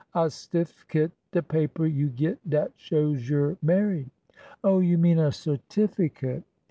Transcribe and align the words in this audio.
"A 0.15 0.25
stiffkit. 0.31 1.11
De 1.31 1.43
paper 1.43 1.85
you 1.85 2.09
git 2.09 2.39
dat 2.49 2.71
shows 2.75 3.29
you 3.29 3.37
're 3.51 3.57
mar 3.61 3.85
ried."'' 3.85 4.09
Oh 4.63 4.81
h, 4.81 4.87
you 4.87 4.97
mean 4.97 5.19
a 5.19 5.31
certificate." 5.31 6.43